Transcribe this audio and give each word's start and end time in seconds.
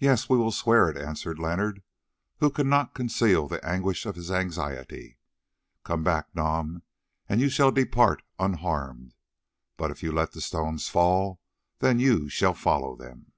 "Yes, 0.00 0.28
we 0.28 0.36
will 0.36 0.50
swear 0.50 0.90
it," 0.90 0.96
answered 0.96 1.38
Leonard, 1.38 1.80
who 2.40 2.50
could 2.50 2.66
not 2.66 2.94
conceal 2.96 3.46
the 3.46 3.64
anguish 3.64 4.04
of 4.04 4.16
his 4.16 4.28
anxiety. 4.28 5.18
"Come 5.84 6.02
back, 6.02 6.34
Nam, 6.34 6.82
and 7.28 7.40
you 7.40 7.48
shall 7.48 7.70
depart 7.70 8.24
unharmed; 8.40 9.14
but 9.76 9.92
if 9.92 10.02
you 10.02 10.10
let 10.10 10.32
the 10.32 10.40
stones 10.40 10.88
fall, 10.88 11.40
then 11.78 12.00
you 12.00 12.28
shall 12.28 12.54
follow 12.54 12.96
them." 12.96 13.34